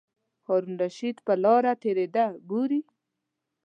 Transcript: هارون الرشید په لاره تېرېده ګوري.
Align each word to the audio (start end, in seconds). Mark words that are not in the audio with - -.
هارون 0.47 0.73
الرشید 0.77 1.17
په 1.25 1.33
لاره 1.43 1.73
تېرېده 1.83 2.25
ګوري. 2.51 2.81